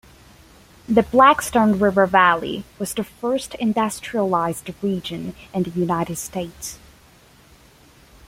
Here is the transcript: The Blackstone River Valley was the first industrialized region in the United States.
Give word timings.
The 0.89 1.03
Blackstone 1.03 1.77
River 1.77 2.07
Valley 2.07 2.63
was 2.79 2.91
the 2.95 3.03
first 3.03 3.53
industrialized 3.59 4.67
region 4.81 5.35
in 5.53 5.61
the 5.61 5.69
United 5.69 6.15
States. 6.15 6.79